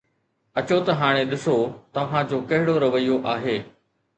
اچو 0.59 0.77
ته 0.87 0.93
هاڻي 1.01 1.23
ڏسو، 1.31 1.57
توهان 1.97 2.25
جو 2.31 2.41
ڪهڙو 2.49 2.75
رويو 2.85 3.17
آهي 3.35 3.55